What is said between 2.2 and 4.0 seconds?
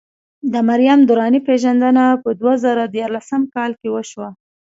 په دوه زره ديارلسم کال کې